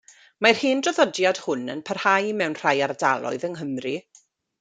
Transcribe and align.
Mae'r 0.43 0.59
hen 0.59 0.79
draddodiad 0.85 1.41
hwn 1.43 1.67
yn 1.73 1.83
parhau 1.89 2.31
mewn 2.39 2.57
rhai 2.61 2.73
ardaloedd 2.87 3.47
yng 3.51 3.59
Nghymru. 3.61 3.93